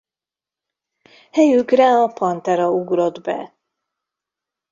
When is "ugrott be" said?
2.71-3.55